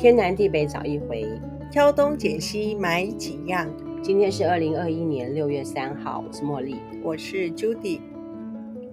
[0.00, 1.28] 天南地北找一回，
[1.70, 3.70] 挑东拣西买几样。
[4.02, 8.00] 今天是二零二一年六月三号，我是茉莉，我是 Judy。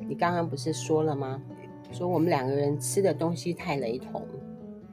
[0.05, 1.41] 你刚刚不是说了吗？
[1.94, 4.28] 说我们两个人吃的东西太雷同，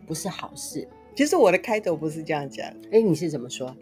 [0.06, 0.86] 不是好事。
[1.16, 2.64] 其实我的开头不是这样讲。
[2.92, 3.76] 哎，你是怎么说？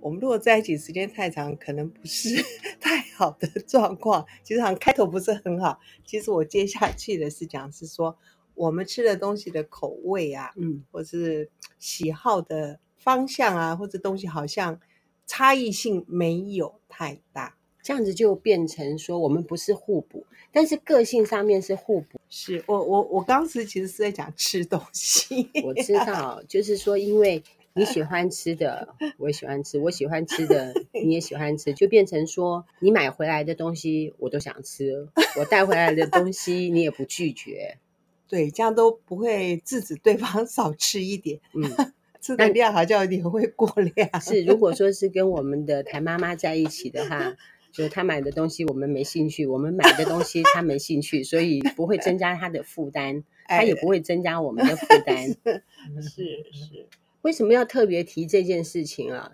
[0.00, 2.34] 我们如果在一起时间太长，可能不是
[2.82, 4.26] 太好的状况。
[4.42, 5.78] 其实好像开头不是很好。
[6.04, 8.18] 其实我接下去的是讲是说。
[8.54, 14.80] 我们吃的东西的口味啊，嗯，或是喜好的方向啊，或者东西好像
[15.26, 22.20] 差异性没有太大，这样子就变成说我们不是互补，但是个性上面是互补。
[22.30, 27.42] 是我我我当时其实是在讲吃东西，我知道，就是说因为
[27.74, 30.72] 你喜欢吃的，我也喜欢吃，我喜欢吃的
[31.04, 35.08] 你也喜欢吃，就变成说你买回来的东西我都想吃，
[35.38, 37.78] 我带回来的东西你也不拒绝。
[38.26, 41.40] 对，这样都不会制止对方 少吃一点。
[41.52, 44.20] 嗯，吃的量好像有点会过量。
[44.20, 47.36] 是，如果说是跟我们的台妈妈在一起的话，
[47.70, 55.28] 就她买的东西我们没兴趣，我们买的东西她没兴趣，所以不会增加她的负担， 她也不会增加我们的负担。
[55.28, 55.62] 是
[56.02, 56.86] 是，是，
[57.20, 59.32] 为什么要特别提这件事情啊？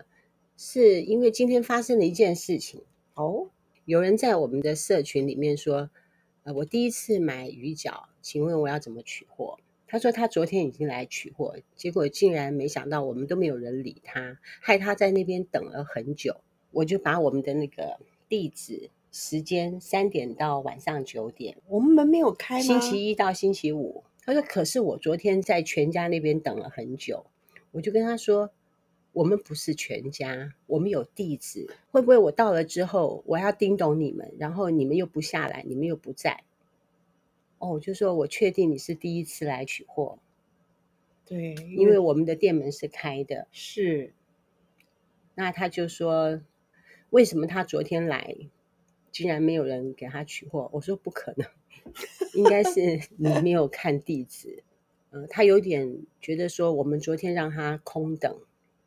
[0.57, 2.81] 是因为今天发生了一件事情
[3.13, 3.47] 哦，
[3.85, 5.89] 有人在我们的社群里面说。
[6.43, 9.59] 呃，我第一次买鱼饺，请问我要怎么取货？
[9.87, 16.37] 他说他昨天已经来取货，结果竟然没想到我们都没有人理他，害他在那边等了很久。
[16.71, 22.61] 我就把我们的那个地址、时间三点到晚上九点，我们门没有开吗？
[22.61, 24.03] 星期一到星期五。
[24.23, 27.25] 他说，可是我昨天在全家那边等了很久，
[27.71, 28.51] 我就跟他说。
[29.13, 31.69] 我们不是全家，我们有地址。
[31.91, 36.43] 会不会我到了之后，我要叮咚你们，然后你们又不下来，你们又不在？
[37.57, 40.17] 哦，就说我确定你是第一次来取货。
[41.25, 43.47] 对，因为我们的店门是开的。
[43.51, 44.13] 是。
[45.35, 46.41] 那他就说，
[47.09, 48.35] 为什么他昨天来，
[49.11, 50.69] 竟然没有人给他取货？
[50.73, 51.47] 我说不可能，
[52.35, 54.63] 应该是你没有看地址。
[55.11, 58.39] 嗯、呃，他有点觉得说，我们昨天让他空等。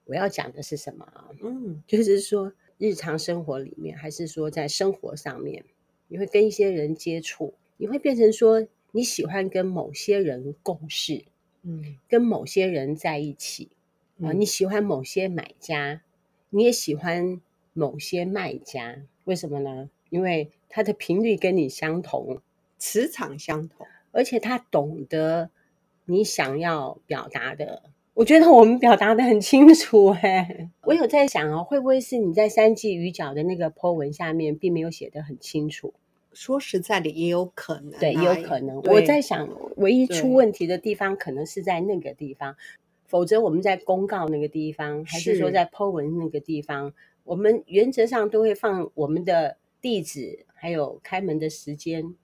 [0.07, 1.31] 我要讲的是什么啊？
[1.43, 5.65] 嗯，就是说日常生活里面，还是说在生活上面，
[6.09, 11.25] 你会跟一些人接触，你会变成说你喜欢跟某些人共事，
[11.63, 13.71] 嗯，跟某些人在一起
[14.21, 16.03] 啊，你喜欢某些买家，
[16.51, 17.41] 你也喜欢
[17.73, 19.89] 某些卖家，为什么呢？
[20.11, 22.41] 因为他的频率跟你相同，
[22.79, 25.51] 磁场相同，而且他懂得
[26.05, 27.94] 你想要表达的。
[28.15, 35.93] 我觉得我们表达的很清楚哎， 我有在想哦，会不会是你在三季鱼角的那个 po 文下面并没有写得很清楚？
[36.33, 38.81] 说实在的，也有可能，对，也有可能。
[38.83, 42.57] 我在想，唯一出问题的地方可能是在那个地方，
[43.07, 46.93] 否则我们在公告那个地方，还是说在 po 文那个地方，
[47.25, 52.15] 我们原则上都会放我们的地址，还有开门的时间。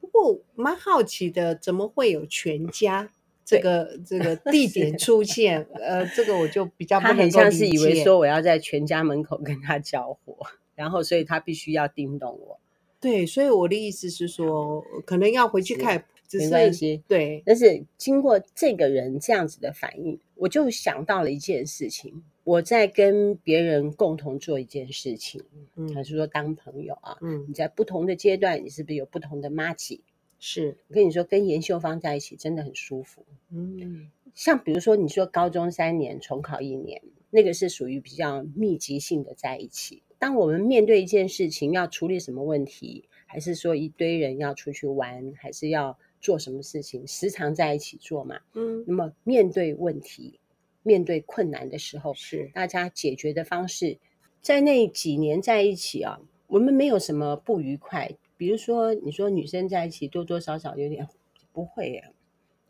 [0.00, 3.10] 不过蛮好奇的，怎么会有全家？
[3.44, 7.38] 这个这个地点出现，呃，这个我就比较不能够理解。
[7.38, 10.36] 他很像是以为说我要在全家门口跟他交火，
[10.74, 12.58] 然后所以他必须要叮咚我。
[13.00, 17.02] 对，所以我的意思是说，可能要回去看，只是没关系。
[17.06, 25.42] 对，但是经过这个人这样子的反应，我就想到了一件事情：我在跟别人共同做一件事情，
[25.76, 30.00] 嗯，还是说当朋友啊，嗯，你在不同的阶段，你是不是有不同的麻吉？
[30.46, 33.24] 是我跟你说，跟严秀芳在一起真的很舒服。
[33.50, 37.00] 嗯，像比如说，你说高中三年重考一年，
[37.30, 40.02] 那个是属于比较密集性的在一起。
[40.18, 48.38] 当我们面对一件事情，要处理什么问题，还是说一堆人要出去玩，还是要做什么事情，时常在一起做嘛。
[48.52, 50.38] 嗯，那么面对问题、
[50.82, 53.96] 面对困难的时候，是大家解决的方式，
[54.42, 58.14] 在那几年在一起啊，我们没有什么不愉快。
[58.44, 61.08] 比如说，你说女生在一起多多少少有点
[61.50, 62.12] 不会耶。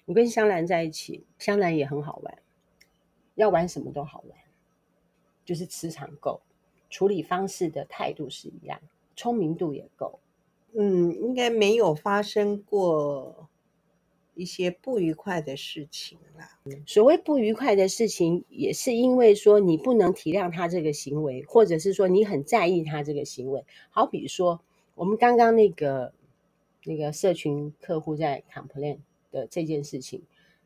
[0.06, 2.38] 我跟香兰在一起，香兰也很好玩，
[3.34, 4.38] 要玩什么都好玩，
[5.44, 6.40] 就是磁场够，
[6.88, 8.80] 处理方式的态度是一样，
[9.16, 10.20] 聪明度也够。
[10.74, 13.48] 嗯，应该没有发生过
[14.36, 16.56] 一些不愉快的事情啦。
[16.86, 23.64] 所谓不愉快的事情，也是因为说你不能体谅他这个行为，或者是说你很在意他这个行为。
[23.90, 24.60] 好比说。
[24.94, 26.12] 我们刚刚那个
[26.84, 28.98] 那个社群客户在 complain
[29.30, 30.22] 的这件事情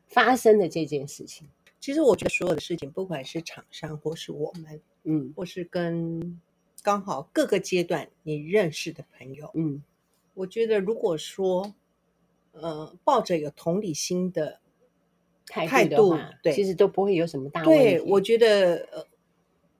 [0.07, 1.47] 发生的这件事情，
[1.79, 6.39] 其实我觉得所有的事情，不管是厂商或是我们，嗯，或是跟
[6.83, 9.83] 刚好各个阶段你认识的朋友，嗯，
[10.33, 11.73] 我觉得如果说
[12.51, 14.59] 呃抱着有同理心的
[15.45, 17.83] 态度对，其实都不会有什么大问题。
[17.83, 19.05] 对，我觉得呃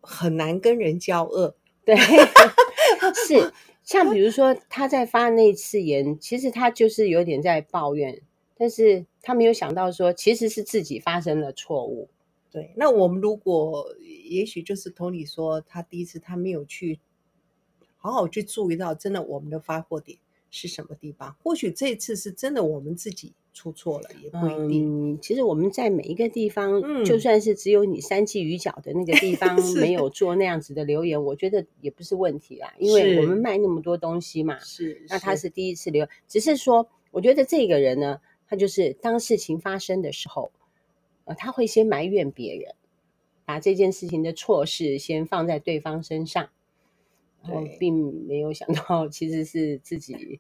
[0.02, 1.56] 很难跟人交恶。
[1.86, 1.96] 对，
[3.28, 3.54] 是
[3.90, 8.22] 像比如说他在发那次言，其实他就是有点在抱怨，
[8.56, 12.08] 但是他没有想到说其实是自己发生了错误。
[12.52, 13.96] 对，那我们如果
[14.30, 17.00] 也许就是同理说，他第一次他没有去
[17.98, 20.20] 好好去注意到，真的我们的发货点
[20.52, 21.36] 是什么地方？
[21.42, 25.12] 或许这一次是真的我们自己出错了，也不一定。
[25.12, 34.58] 嗯，其实我们在每一个地方，嗯，就算是只有你三季鱼角的那个地方 没有做那样子的留言，我觉得也不是问题啦，因为我们卖那么多东西嘛。
[34.60, 40.52] 是，那他是第一次留，只是说，我觉得这个人呢，他就是当事情发生的时候。
[41.26, 42.74] 呃他会先埋怨别人，
[43.46, 46.50] 把这件事情的错事先放在对方身上，
[47.44, 50.40] 然后并没有想到其实是自己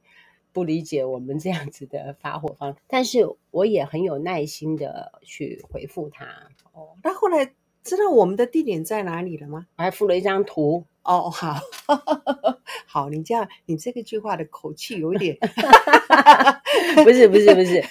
[0.51, 2.75] 不理解我们这样子的发货方。
[2.87, 6.25] 但是我也很有耐心的去回复他。
[6.73, 7.53] 哦，那后来
[7.83, 9.67] 知道我们的地点在哪里了吗？
[9.77, 10.85] 我还附了一张图。
[11.03, 11.55] 哦，好，
[12.85, 15.37] 好，你这样，你这个句话的口气有一点
[17.03, 17.83] 不是，不是，不是，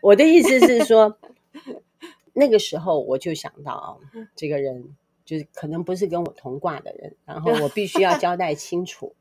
[0.00, 1.18] 我的意思是说。
[2.34, 4.00] 那个时候我就想到，
[4.34, 9.14] 这个人就是可能不是跟我同挂的人，然后我必须要交代清楚。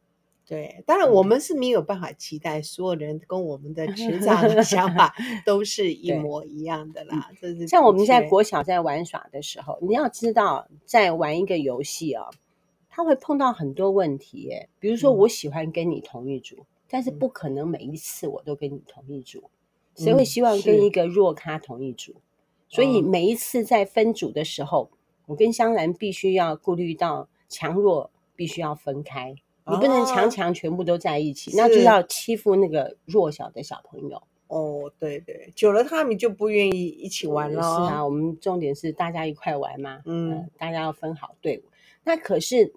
[0.51, 5.15] 对，当然我们是没有办法期待所有人跟我们的成长的想法
[5.45, 7.31] 都是一模一样的啦。
[7.39, 12.29] 这是像我们在国小在玩耍的时候，你要知道，在玩一个游戏哦，
[12.89, 14.67] 他会碰到很多问题耶。
[14.77, 19.49] 比如说，我喜欢跟你同一组，嗯，但是不可能每一次我都跟你同一组。
[19.95, 22.15] 谁会希望跟一个弱咖同一组？
[22.67, 24.91] 所以每一次在分组的时候，
[25.27, 29.33] 我跟香兰必须要顾虑到强弱必须要分开，
[29.67, 34.21] 你不能强强全部都在一起，那就要欺负那个弱小的小朋友。
[34.47, 37.61] 哦，对对，久了他们就不愿意一起玩了。
[37.61, 41.69] 是啊，我们重点是大家一块玩嘛，嗯，大家要分好队伍。
[42.03, 42.73] 那可是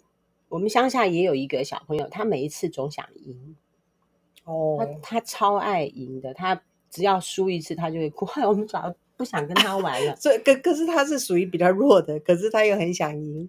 [0.48, 3.56] 我们乡下也有一个小朋友，他每一次总想赢。
[4.44, 8.26] 哦，他他超爱赢的，他只要输一次，他就会哭。
[8.46, 8.94] 我们早。
[9.16, 13.48] 不想跟他玩了，所以可可是他是属于比较弱的，可是他又很想赢。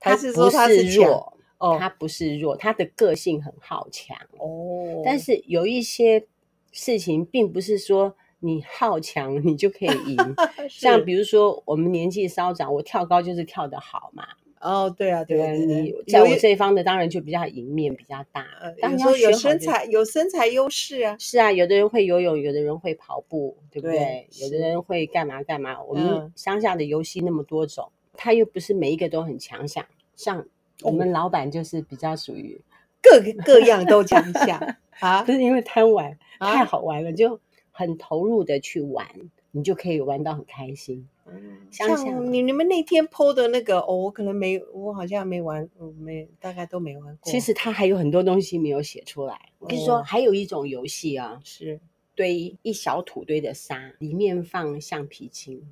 [0.00, 5.02] 他是说他是弱，哦，他不是弱，他的个性很好强哦。
[5.04, 6.26] 但是有一些
[6.72, 10.16] 事情，并不是说你好强你就可以赢。
[10.68, 14.26] 像比如说我们年纪稍长，我跳高就是跳得好嘛。
[14.60, 18.46] 哦，对啊，对啊，你在我这一方的当然就比较赢面比较大。
[18.80, 24.26] 当然有身材有身材优势啊，是啊，有的人会游泳，有的人会跑步，对不对？
[24.40, 25.82] 有的人会干嘛干嘛。
[25.82, 29.84] 我们乡下的游戏那么多种，他又不是每一个都很强项。
[30.16, 30.46] 像
[30.82, 32.60] 我们老板就是比较属于
[33.02, 37.40] 各 各样都讲一下 啊，不是因为贪玩，太好玩了，就
[37.70, 39.06] 很投入的去玩，
[39.52, 41.08] 你就可以玩到很开心。
[41.26, 47.32] 嗯，像你你们那天 PO 的那个哦，我可能没，我好像没玩，我没大概都没玩过。
[47.32, 49.40] 其实他还有很多东西没有写出来。
[49.58, 51.80] 我跟你说，还有一种游戏啊，是
[52.14, 55.62] 堆一小土堆的沙，里面放橡皮筋。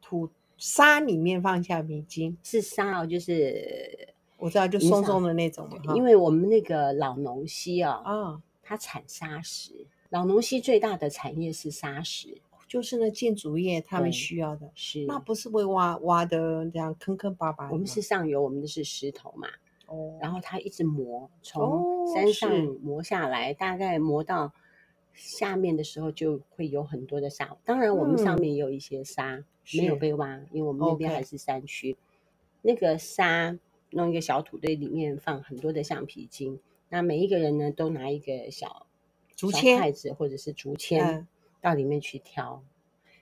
[0.00, 2.36] 土沙里面放橡皮筋。
[2.42, 4.08] 是沙哦，就是
[4.38, 5.94] 我知道，就松松的那种嘛。
[5.94, 12.40] 因为我们那个老农溪啊，啊，它产砂石，老农溪最大的产业是砂石。
[12.68, 15.04] 就是那建筑业他们需要的，是。
[15.06, 17.70] 那不是会挖挖的这样坑坑巴巴。
[17.70, 19.46] 我们是上游，我们的是石头嘛，
[19.86, 22.50] 哦，然后它一直磨，从山上
[22.82, 24.52] 磨下来，哦、大概磨到
[25.14, 27.56] 下面的时候就会有很多的沙。
[27.64, 29.44] 当然，我们上面也有一些沙、嗯、
[29.74, 31.96] 没有被挖，因为我们那边还是山区。
[32.62, 33.58] 那个沙
[33.90, 36.58] 弄一个小土堆，里面放很多的橡皮筋。
[36.88, 38.86] 那每一个人呢，都拿一个小
[39.34, 41.04] 竹签、筷子或者是竹签。
[41.04, 42.62] 嗯到里面去挑，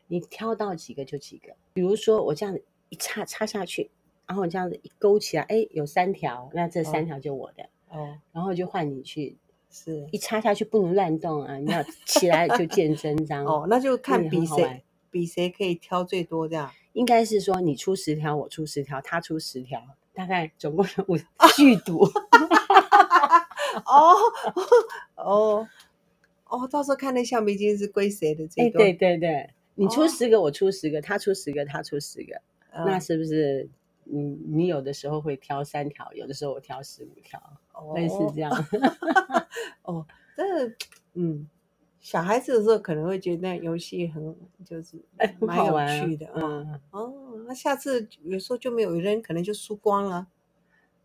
[0.06, 1.54] 你挑到几个就几个。
[1.72, 3.90] 比如说我这样子一插插下去，
[4.26, 7.70] 然后这样子一勾起来，哎，有三条，那这三条就我的。
[7.88, 9.38] 哦，然后就换你去，
[9.70, 13.46] 是一插下去不能乱动啊，你要起来就见真章。
[13.46, 14.83] 哦，那就看比谁
[15.14, 16.72] 比谁可以挑最多这样。
[16.92, 19.80] 应该是说你出十条，我出十条，他出十条，
[20.12, 21.16] 大概总共有五
[21.56, 22.02] 续赌。
[23.86, 24.14] 哦
[25.14, 25.68] 哦。
[26.46, 28.46] 哦，到时候看那橡皮筋是归谁的？
[28.46, 32.40] 这个、哎，对对对，你出十个，哦、我出十个，他出十个，他出十个，
[32.70, 33.68] 嗯、那是不是
[34.04, 37.40] 你你有的时候会挑三条，有的时候我挑十五条，
[37.72, 38.52] 哦、类似这样。
[39.82, 40.06] 哦，
[40.36, 40.44] 这
[41.14, 41.48] 嗯，
[42.04, 45.02] 小孩子的时候可能会觉得那游戏很就是
[45.40, 47.12] 蛮有趣的，啊、嗯哦，
[47.48, 50.26] 那下次有时候就没有人可能就输光了。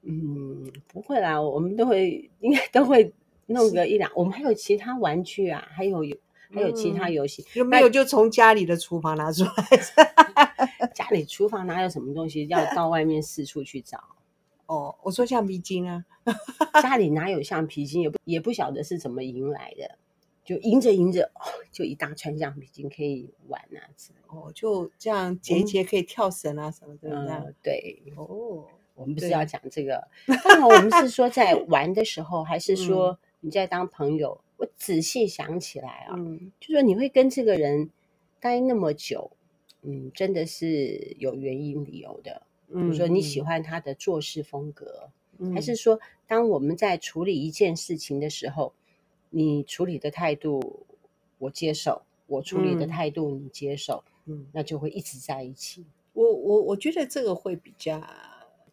[0.01, 3.11] 嗯，不会啦，我们都会应该都会。
[3.51, 6.15] 弄个一两，我们还有其他玩具啊，还有有
[6.53, 7.43] 还有其他游戏。
[7.55, 10.87] 有没有就从家里的厨房拿出来？
[10.93, 13.97] 家里厨房哪有什么东西要到外面四处去找？
[14.67, 16.05] 哦，我说橡皮筋啊，
[16.83, 18.03] 家里哪有橡皮筋？
[18.03, 19.97] 也不也不晓得是怎么赢来的。
[20.49, 23.85] 就赢着赢着，哦就一大串橡皮筋可以玩啊！
[24.25, 27.07] 哦，就这样节节可以跳绳啊什么的。
[27.11, 28.01] 嗯，对。
[28.15, 28.65] 哦，
[28.95, 34.41] 我们不是要讲这个，当然我们是说在玩的时候，还是说你在当朋友？
[34.57, 36.17] 我仔细想起来啊，
[36.59, 37.91] 就说你会跟这个人
[38.39, 39.29] 待那么久，
[39.83, 42.41] 嗯，真的是有原因理由的。
[42.69, 45.11] 比如说你喜欢他的做事风格，
[45.53, 48.73] 还是说当我们在处理一件事情的时候，
[49.29, 50.85] 你处理的态度
[51.37, 55.85] 我接受，我处理的态度你接受，嗯，那就会一直在一起。
[56.13, 58.01] 我我我觉得这个会比较，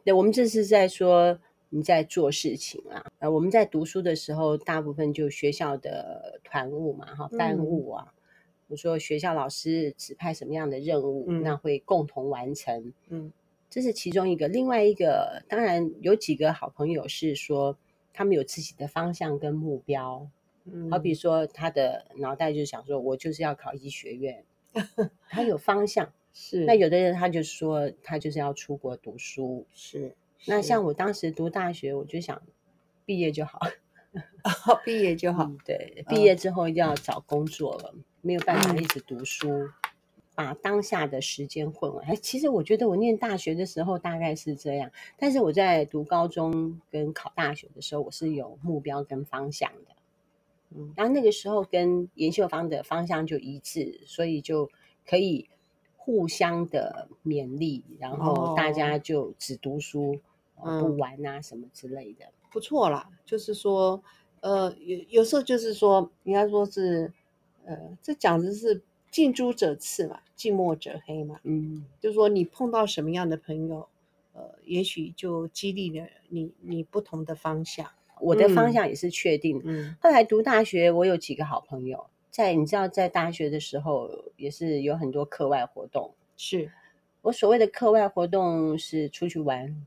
[0.03, 8.15] 对，我们这是在说你在做事情啊，呃，我们在读书的时候，大部分就学校的团务嘛，哈，班务啊，
[8.69, 13.31] 我说学校老师指派什么样的任务，嗯，那会共同完成，嗯，
[13.69, 14.49] 这是其中一个。
[14.49, 17.77] 另外一个，当然有几个好朋友是说
[18.13, 20.29] 他们有自己的方向跟目标。
[20.91, 24.45] 好比说，他的脑袋就想说，我就是要考医学院，
[25.29, 26.13] 他有方向。
[26.39, 29.65] 是，那有的人他就说，他就是要出国读书。
[29.73, 30.15] 是，
[30.47, 32.43] 那像我当时读大学，我就想
[33.07, 33.59] 毕业就好，
[34.85, 35.45] 毕业就好。
[35.45, 39.71] 嗯、对，毕业之后要找工作了，没有办法一直读书，
[40.35, 42.05] 把当下的时间混完。
[42.05, 49.96] 哎，其实我觉得我念大学的时候大概是这样，但是我在读高中跟考大学的时候，我是有目标跟方向的。
[50.75, 54.71] 嗯，然后那个时候跟颜秀芳的方向就一致，所以就
[55.07, 55.49] 可以
[55.97, 60.19] 互相的勉励，然后大家就只读书，
[60.57, 63.09] 哦、不玩啊什么之类的，嗯、不错啦。
[63.25, 64.03] 就是说，
[64.41, 67.13] 呃，有有时候就是说，应该说是，
[67.65, 71.41] 呃，这讲的是近朱者赤嘛，近墨者黑嘛。
[71.45, 73.89] 嗯，就是说你碰到什么样的朋友，
[74.33, 77.91] 呃，也许就激励了你你不同的方向。
[78.21, 79.65] 我的方向也是确定的。
[79.67, 86.13] 嗯，后来读大学，我有几个好朋友，在你知道，在大学的时候也是有很多课外活动。
[86.37, 86.71] 是
[87.23, 89.87] 我所谓的课外活动是出去玩，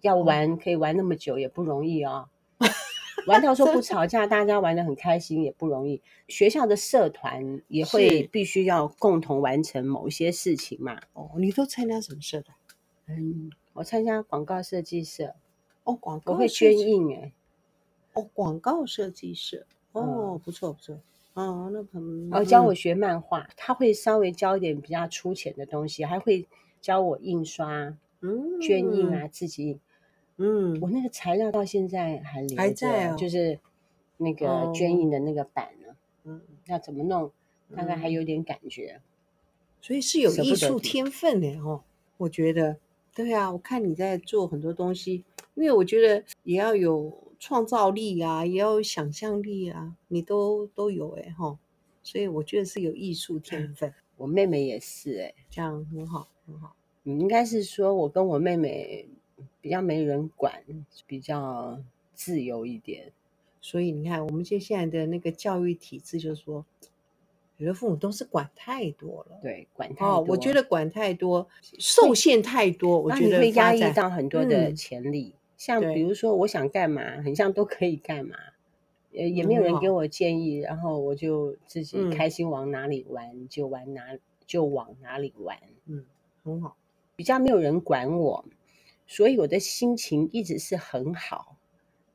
[0.00, 2.66] 要玩可以玩那么久也不容易啊、哦。
[3.26, 6.00] 玩到说不吵架，大家玩的很开心也不容易。
[6.28, 10.98] 学校的社团也会必须要共同完成某一些事情嘛。
[11.12, 12.56] 哦，你都参加什么社团？
[13.08, 15.34] 嗯，我参加广告设计社。
[15.84, 17.32] 哦，广告我会捐印哎。
[18.14, 21.00] 哦，广告设计师哦，不错不错，
[21.34, 26.46] 哦，那可能哦，教我学漫画，他会稍微教一点比较粗浅的东西，还会
[26.80, 29.78] 教我印刷，嗯，绢印啊，自己，
[30.36, 33.58] 嗯，我那个材料到现在还留着，还在，就是
[34.16, 37.30] 那个绢印的那个板呢，嗯，要怎么弄，
[37.76, 39.00] 大概还有点感觉，
[39.80, 41.82] 所以是有艺术天分的哦，
[42.16, 42.76] 我觉得，
[43.14, 45.24] 对啊，我看你在做很多东西，
[45.54, 47.29] 因为我觉得也要有。
[47.40, 51.58] 创造力啊，也要有想象力啊，你都都有哎哈，
[52.02, 53.92] 所以我觉得是有艺术天 分。
[54.18, 56.76] 我妹妹也是哎，这样很好很好。
[57.02, 59.08] 你应该是说我跟我妹妹
[59.62, 60.62] 比较没人管，
[61.06, 61.80] 比较
[62.12, 63.10] 自由一点。
[63.62, 66.64] 所以你看，我们现现在的那个教育体制，就是说，
[67.56, 69.38] 有的父母都是管太多了。
[69.40, 70.06] 对，管太多。
[70.06, 75.32] 哦，我觉得管太多，受限太多，我觉得会压抑到很多的潜力。
[75.34, 78.34] 嗯像比如说，我想干嘛，很像都可以干嘛，
[79.12, 86.06] 也也没有人给我建议，然后我就自己开心往哪里玩就玩哪，就往哪里玩，嗯，
[86.42, 86.78] 很好，
[87.14, 88.42] 比较没有人管我，
[89.06, 91.58] 所以我的心情一直是很好，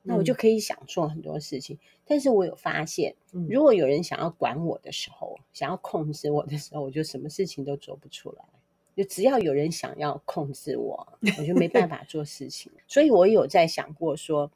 [0.02, 1.78] 那我就可以想做很多事情。
[2.04, 3.14] 但是我有发现，
[3.48, 8.44] 如果有人想要管我的时候，想要控制我的时候，我就什么事情都做不出来。
[8.96, 12.72] 就只要有人想要控制我，我就没办法做事情。
[12.88, 14.50] 所以我有在想过说，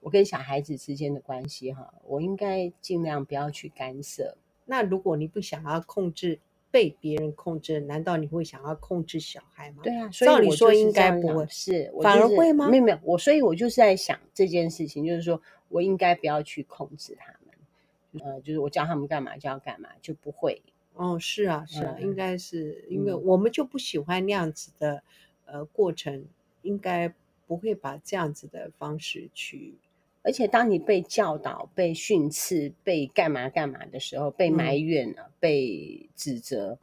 [0.00, 4.36] 我跟小孩子之间的关系哈，我应该尽量不要去干涉。
[4.64, 6.40] 那如果你不想要控制，
[6.70, 9.82] 被别人控制，难道你会想要控制小孩吗？
[9.82, 12.68] 对啊，所以照理说应该不会，是反而会吗？
[12.68, 20.62] 没有没有，我所以我就是在想这件事情，就是说我应该不要去控制他们，呃，就是我叫他们干嘛就要干嘛，就不会。
[20.94, 25.02] 哦，是啊，是啊，嗯、应该是因为我们就不喜欢那样子的、
[25.46, 26.24] 嗯、呃过程，
[26.62, 27.12] 应该
[27.46, 29.74] 不会把这样子的方式去。
[30.22, 36.78] 而且当你被教导、被训斥、被干嘛干嘛的时候，被埋怨了、嗯、被指责，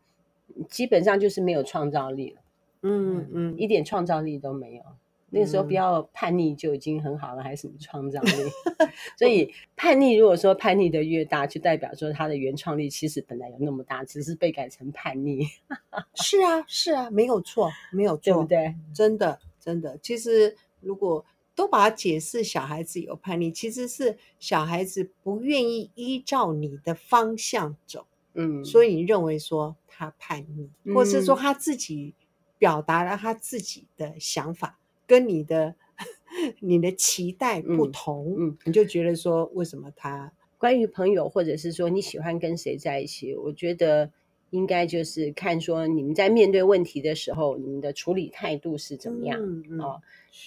[0.68, 2.42] 基本上就是没有创造力了。
[2.82, 4.84] 嗯嗯，一点创造力都没有。
[5.31, 8.31] 那个时候不要叛逆就已经很好了，还是什么创造力？
[9.17, 15.48] 所以 叛逆，如果说叛逆的越大，就代表说他的原创力其实本来有那么大，只是被改成叛逆。
[16.15, 18.75] 是啊，是啊，没有错，没有错，对不对？
[18.93, 19.98] 真的，真的。
[20.01, 21.24] 其实如果
[21.55, 32.13] 都把它解释小孩子有叛逆，其实是小孩子不愿意依照你的方向走，嗯，所以你认为说他叛逆，嗯、或是说他自己
[32.57, 34.77] 表达了他自己的想法。
[35.10, 35.74] 跟你的
[36.62, 43.34] 你的期待不同，嗯，嗯，你就觉得说，为什么他关于朋友，或者是说你喜欢跟谁在一起？
[43.34, 44.12] 我觉得
[44.51, 49.42] 应该就是看说你们在面对问题的时候，你们的处理态度是怎么样？
[49.42, 50.00] 嗯嗯、哦，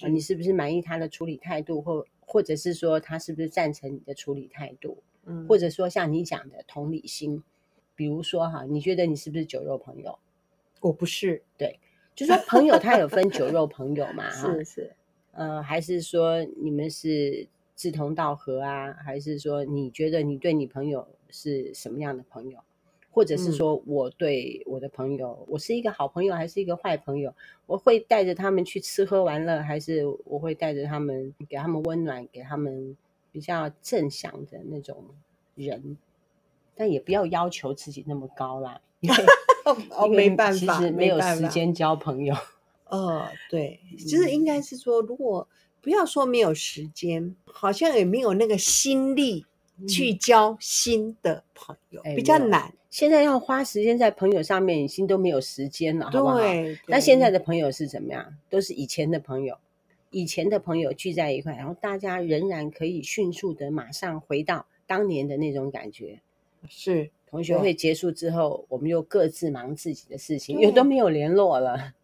[0.09, 5.03] 你是不是满意他的处理态度，或或者是说他是不是赞成你的处理态度？
[5.27, 7.43] 嗯，或者说像你讲的同理心，
[7.97, 10.21] 比如说哈，你觉得你是不是酒肉朋友？
[10.81, 11.81] 我不是，对。
[12.15, 14.29] 就说朋友他有分酒肉朋友嘛？
[14.31, 14.93] 是是，
[15.33, 18.93] 呃，还是说你们是志同道合啊？
[18.93, 22.59] 还是说你觉得你对你朋友是什么样的朋友？
[23.15, 27.35] 或者是说我对我的朋友，嗯、我是一个好朋友还是一个坏朋友？
[27.67, 32.97] 我会带着他们去吃喝玩乐，还是我会带着他们给他们温暖，给他们
[33.31, 35.05] 比较正向的那种
[35.57, 35.99] 人？
[36.75, 38.81] 但也不要要求自己那么高啦。
[39.91, 42.35] 哦，没办法，其实没有时间交朋友。
[42.89, 45.49] 呃，对，就是应该是说，如果
[45.81, 49.47] 不要说没有时间，好像也没有那个心力
[49.89, 52.73] 去交新的朋友，嗯、比较难。
[52.91, 56.41] 现在要花时间在朋友上面，已经都没有时间了，对好不好？
[56.87, 58.35] 那现在的朋友是怎么样？
[58.51, 59.57] 都是以前的朋友，
[60.11, 66.21] 以前的朋友聚在一块，然后大家仍然可以迅速的马上回到当年的那种感觉，
[66.69, 67.11] 是。
[67.29, 71.95] 同学会结束之后，我们又各自忙自己的事情，又都没有联络了，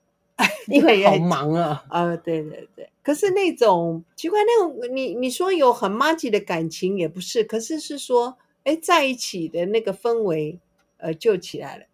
[0.69, 1.85] 因为好忙啊！
[1.91, 2.89] 啊，对对对。
[3.03, 10.59] 可是那种奇怪，那种你你说有很麻吉的感情也不是，可是是说，哎，在一起的那个氛围，
[10.97, 11.85] 呃，就起来了。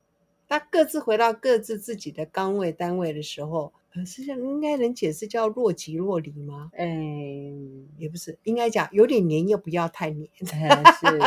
[0.49, 3.73] 他各自回到各自自己的岗位单位的时候。
[4.05, 6.71] 实际上应该能解释叫若即若离吗？
[6.75, 10.47] 嗯，也不是，应该讲有点黏又不要太黏， 是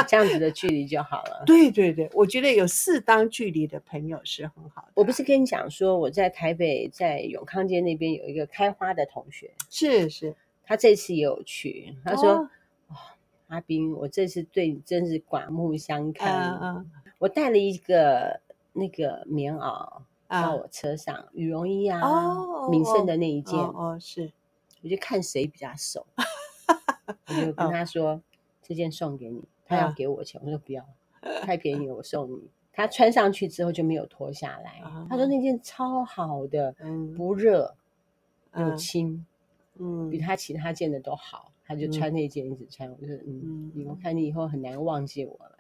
[0.08, 1.44] 这样子的距离就好了。
[1.46, 4.90] 对对对，我觉得有适当距离的朋友是很好的。
[4.96, 12.50] 我不是跟你讲说我在台北在永康街那边有一个开花的同学，是是，他这次也有去，他说：“哦，
[12.90, 12.96] 哦，
[13.48, 16.60] 阿斌，我这次对你真是刮目相看。
[16.60, 18.42] 嗯嗯，我带了一个
[18.74, 22.00] 那个棉袄。”到我车上，啊、羽绒衣啊，
[22.70, 24.32] 敏盛、哦、的那一件，哦，哦，是，
[24.84, 26.06] 我就看谁比较熟，
[27.28, 28.22] 我就跟他说、哦、
[28.62, 30.86] 这件送给你，他要给我钱，我说不要，
[31.42, 32.50] 太便宜了，我送你。
[32.74, 37.76] 他穿上去之后就没有脱下来，他说那件超好的，嗯、不热
[38.56, 39.26] 又轻，
[39.78, 45.58] 嗯，比他其他件的都好，他就穿那件一直穿，我就说嗯，嗯，我看你以后很难忘记我了。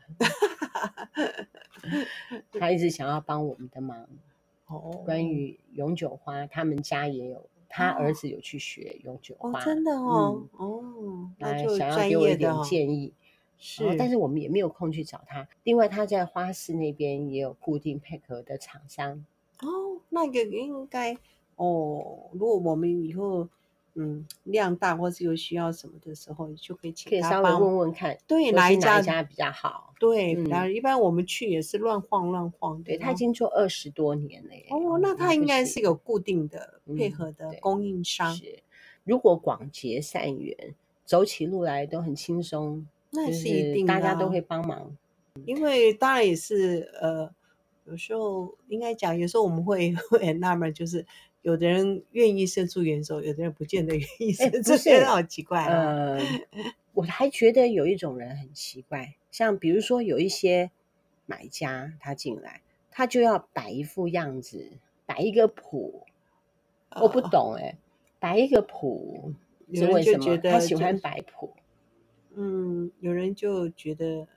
[2.60, 4.08] 他一直想要帮我们的忙。
[4.68, 13.14] 哦，关于永久花，他们家也有，他儿子有去学永久花，真的哦，哦，来想要给我一点建议，
[13.58, 15.48] 是，但是我们也没有空去找他。
[15.64, 19.26] 另外，他在花市那边也有固定配合的厂商，
[19.62, 21.18] 哦，那个应该，
[21.56, 23.50] 哦，如果我们以后。
[24.00, 29.92] 嗯，量大或是有需要什么的时候，你就可以请他，可以稍微问问看，对哪一家哪家比较好？
[30.00, 32.82] 对，然后一般我们去也是乱晃乱晃。
[32.84, 34.68] 对，他已经做二十多年了耶。
[34.70, 38.32] 哦，那他应该是有固定的配合的供应商。
[38.36, 38.60] 是，
[39.04, 40.56] 如果广结善缘，
[41.04, 44.96] 走起路来都很轻松，那是一定的，大家都会帮忙。
[45.44, 47.28] 因为当然也是呃，
[47.86, 51.04] 有时候应该讲，有时候我们会会 很纳闷，就是。
[51.48, 55.72] 有的人愿意伸出援手，有的人不见得愿意伸出援手，欸、好奇怪啊。
[55.72, 56.22] 呃，
[56.94, 60.72] 我还觉得有一种人很奇怪，像比如说有一些
[61.26, 64.74] 买家他进来，他就要摆一副样子，
[65.06, 66.04] 摆一个谱，
[66.90, 67.78] 哦、我不懂哎、欸，
[68.20, 69.34] 摆一个谱
[69.74, 70.38] 是为什么？
[70.40, 71.54] 他喜欢摆谱。
[72.36, 74.28] 嗯，有人就觉得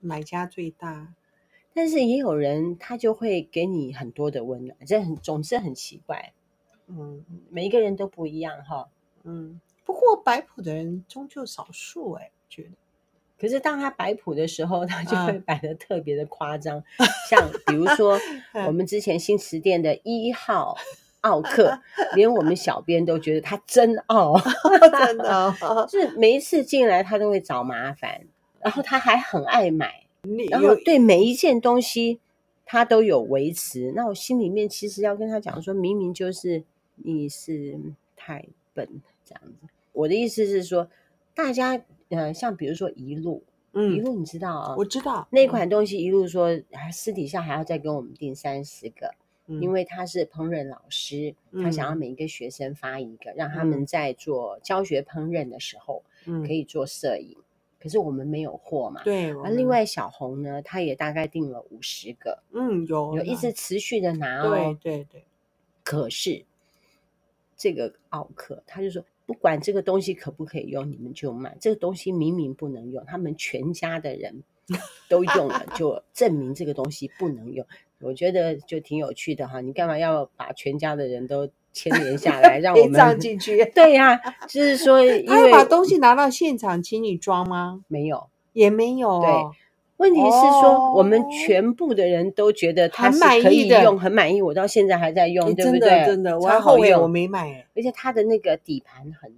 [0.00, 1.14] 买家最大。
[1.74, 6.32] 但是也有人，他就会给你很多的温暖，这很总是很奇怪。
[6.86, 8.88] 嗯，每一个人都不一样哈。
[9.24, 12.70] 嗯，不过摆谱的人终究少数哎，觉得。
[13.38, 18.18] 可是当他摆谱的时候，他就会摆的特别的夸张，啊、像比如说
[18.66, 20.76] 我们之前新词店的一号
[21.22, 21.80] 奥客，
[22.14, 24.38] 连我们小编都觉得他真傲，
[25.06, 28.20] 真的、哦，就是每一次进来他都会找麻烦，
[28.60, 30.01] 然后他还很爱买。
[30.50, 32.20] 然后对每一件东西，
[32.64, 33.92] 他都有维持。
[33.96, 36.62] 那我心里面其实要跟他讲说，明明就是
[36.96, 37.78] 你是
[38.16, 38.88] 太笨
[39.24, 39.68] 这样子。
[39.92, 40.88] 我的意思是说，
[41.34, 44.74] 大家呃，像比如说一路，嗯，一路你知道啊？
[44.76, 46.48] 我知道那款东西，一路说
[46.92, 49.14] 私底下还要再跟我们订三十个。
[49.60, 56.04] 因为他是烹饪老师，他想要每一个学生发一个，让他们在做教学烹饪的时候，
[56.46, 57.36] 可以做摄影。
[57.82, 59.32] 可是我们没有货嘛，对。
[59.40, 65.24] 而另外小红呢，她也大概订了五十个，嗯，有有一直持续的拿哦，对对对。
[65.82, 66.44] 可是
[67.56, 71.56] 这个奥克他就说，不管这个东西可不可以用，你们就买。
[71.60, 74.44] 这个东西明明不能用，他们全家的人
[75.10, 77.66] 都用了，就证明这个东西不能用。
[77.98, 83.64] 我觉得就挺有趣的哈，你干嘛要把全家的人都牵连下来，让我们 葬进去？
[83.74, 87.82] 对呀、啊，就是说， 他要把东西拿到现场请你装吗？
[87.88, 89.20] 没有，也没有。
[89.20, 89.30] 对，
[89.96, 94.42] 问题是说、哦、我们全部的人都觉得它是可以用，很满意。
[94.42, 95.80] 我到现在还在用，对不对？
[95.80, 97.66] 真的，真的，我还后悔我没买。
[97.74, 99.32] 而且它的那个底盘很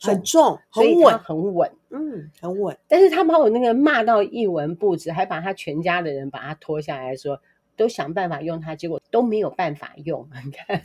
[0.00, 2.76] 很重，很稳，很稳，嗯，很稳。
[2.88, 7.40] 但是他把我那个骂到一文不值，还把他全家的人把他拖下来说。
[7.76, 10.28] 都想办法用它，结果都没有办法用。
[10.44, 10.82] 你看，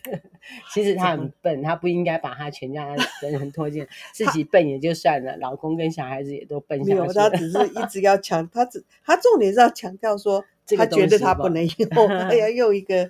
[0.74, 6.92] 其实 他很笨，他不应该把他全家的人拖进， 自己笨也就算了，老公跟小孩子也都笨下去。
[6.92, 10.44] 没有，他只是一直要强，他只他重点是要强调说，
[10.78, 13.10] 他觉得他不能用，他要用一个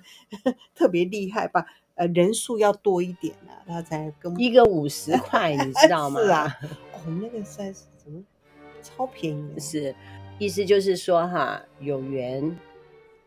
[0.74, 1.66] 特别厉害吧？
[1.94, 6.20] 呃，人数要多一点啊，他才跟一个五十块，你知道吗？
[6.22, 6.58] 是啊，
[6.94, 8.22] 哦，那个算是怎么？
[8.82, 9.94] 超便宜，是
[10.38, 12.56] 意思就是说哈，有缘。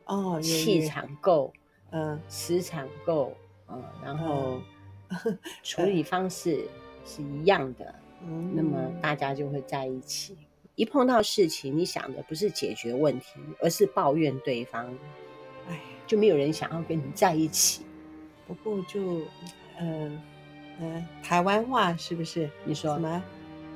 [0.05, 1.51] 哦，气场够，
[1.91, 3.35] 嗯，磁场够，
[3.67, 4.61] 嗯，然后
[5.63, 6.67] 处理方式
[7.05, 10.37] 是一样的，嗯，那么大家就会在一起。
[10.75, 14.85] 一碰到事情，你想的不是解决问题，而是抱怨对方，
[15.69, 17.85] 哎，就没有人想要跟你在一起。
[18.45, 19.21] 不过就，
[19.77, 20.21] 呃，
[20.79, 22.49] 呃，台湾话是不是？
[22.65, 23.23] 你说什么？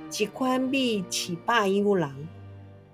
[0.10, 2.14] 几宽闭起霸一郎。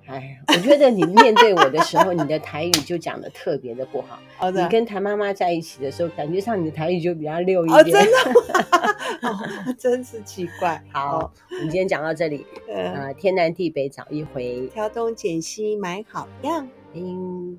[0.08, 4.20] 哎，我觉得你面对我的时候，你的台语就讲的特别的不好。
[4.38, 7.80] 好的，你跟谭妈妈在一起的时候，感觉上你的台语就比较溜一点。
[7.80, 10.84] 哦，真的 哦，真是奇怪。
[10.94, 12.46] 好，哦、我们今天讲到这里。
[12.68, 16.68] 呃、嗯，天南地北找一回，挑东拣西买好样。
[16.94, 17.58] 嗯，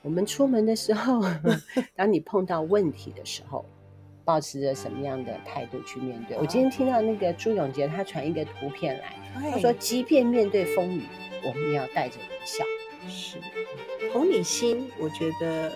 [0.00, 1.20] 我们出门的时候，
[1.94, 3.66] 当你碰到问题的时候，
[4.24, 6.38] 保持着什么样的态度去面对？
[6.38, 11.02] 哦、我今天听到那个朱永杰他传一个图片来，他说，即便面对风雨。
[11.44, 12.64] 我们要带着微笑，
[13.08, 13.38] 是
[14.12, 15.72] 同理心，我觉得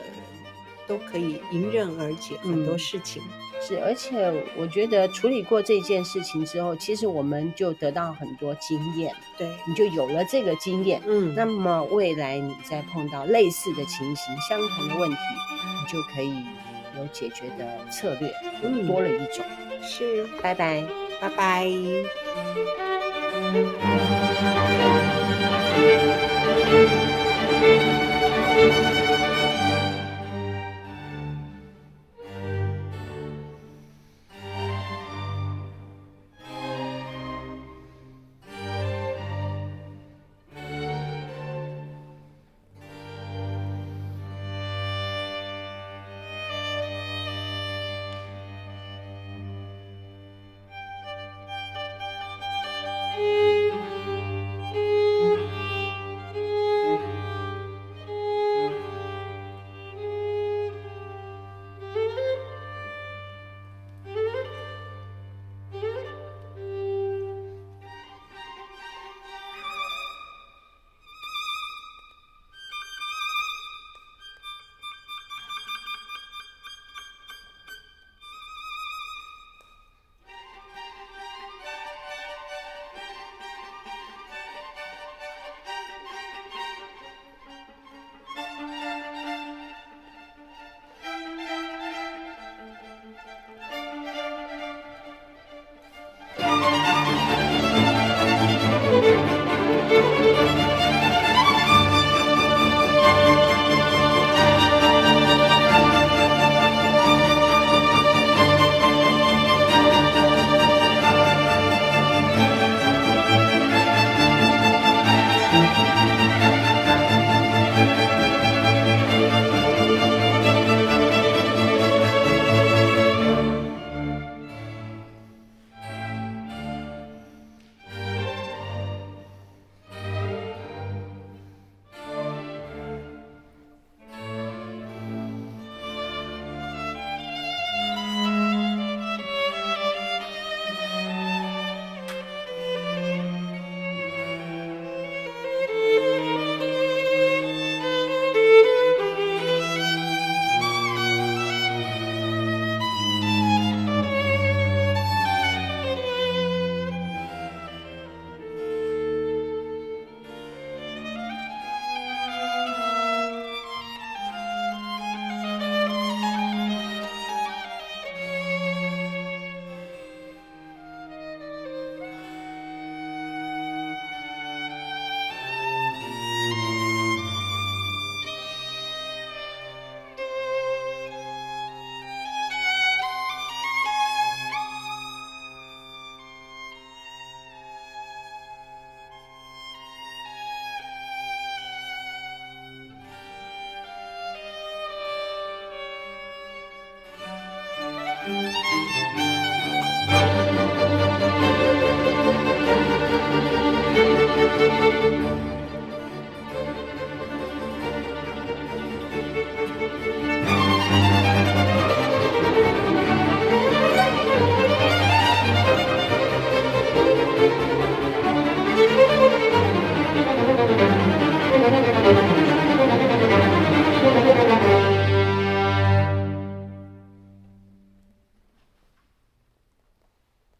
[0.86, 3.22] 都可以迎刃而解很多事情。
[3.22, 9.14] 嗯、是，而且我觉得处理过这件事情之后，其实我们就得到很多经验。
[9.36, 11.00] 对，你就有了这个经验。
[11.06, 16.44] 嗯，那么未来你再碰到类似的情形、相同的问题，你就可以
[16.98, 19.44] 有解决的策略，嗯，多了一种。
[19.82, 20.84] 是，拜拜，
[21.20, 21.66] 拜拜。
[25.78, 27.95] 嗯